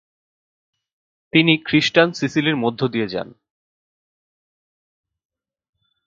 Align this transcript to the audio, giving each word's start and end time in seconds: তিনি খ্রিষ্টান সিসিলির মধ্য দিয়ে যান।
তিনি 1.33 1.53
খ্রিষ্টান 1.65 2.09
সিসিলির 2.11 2.57
মধ্য 2.57 2.81
দিয়ে 2.87 3.07
যান। 3.07 3.29